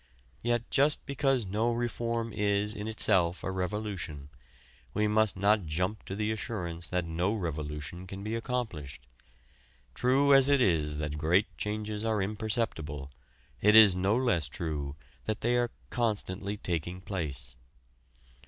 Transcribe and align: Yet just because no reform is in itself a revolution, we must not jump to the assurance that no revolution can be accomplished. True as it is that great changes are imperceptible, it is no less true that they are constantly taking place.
Yet 0.41 0.71
just 0.71 1.05
because 1.05 1.45
no 1.45 1.71
reform 1.71 2.33
is 2.33 2.73
in 2.75 2.87
itself 2.87 3.43
a 3.43 3.51
revolution, 3.51 4.29
we 4.95 5.07
must 5.07 5.37
not 5.37 5.67
jump 5.67 6.05
to 6.05 6.15
the 6.15 6.31
assurance 6.31 6.89
that 6.89 7.05
no 7.05 7.35
revolution 7.35 8.07
can 8.07 8.23
be 8.23 8.33
accomplished. 8.33 9.05
True 9.93 10.33
as 10.33 10.49
it 10.49 10.59
is 10.59 10.97
that 10.97 11.19
great 11.19 11.55
changes 11.55 12.03
are 12.03 12.19
imperceptible, 12.19 13.11
it 13.61 13.75
is 13.75 13.95
no 13.95 14.17
less 14.17 14.47
true 14.47 14.95
that 15.25 15.41
they 15.41 15.55
are 15.55 15.69
constantly 15.91 16.57
taking 16.57 16.99
place. 17.01 17.55